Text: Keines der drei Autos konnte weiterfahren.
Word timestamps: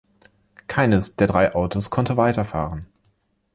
Keines 0.67 1.15
der 1.15 1.27
drei 1.27 1.53
Autos 1.53 1.91
konnte 1.91 2.17
weiterfahren. 2.17 2.87